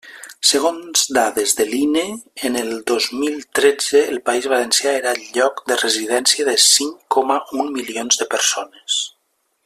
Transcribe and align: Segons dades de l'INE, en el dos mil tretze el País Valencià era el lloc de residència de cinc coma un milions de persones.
Segons 0.51 1.01
dades 1.17 1.51
de 1.59 1.65
l'INE, 1.73 2.05
en 2.49 2.57
el 2.61 2.71
dos 2.91 3.09
mil 3.19 3.35
tretze 3.61 4.01
el 4.13 4.17
País 4.29 4.47
Valencià 4.55 4.95
era 5.03 5.13
el 5.17 5.21
lloc 5.39 5.61
de 5.73 5.77
residència 5.85 6.49
de 6.51 6.59
cinc 6.67 7.07
coma 7.17 7.39
un 7.65 7.73
milions 7.81 8.23
de 8.23 8.29
persones. 8.37 8.99